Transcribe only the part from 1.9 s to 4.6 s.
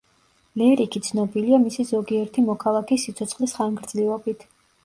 ზოგიერთი მოქალაქის სიცოცხლის ხანგრძლივობით.